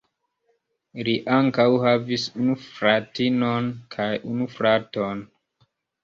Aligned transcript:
Li 1.07 1.11
ankaŭ 1.33 1.65
havis 1.83 2.23
unu 2.43 2.55
fratinon 2.61 3.67
kaj 3.97 4.07
unu 4.31 4.47
fraton. 4.55 5.21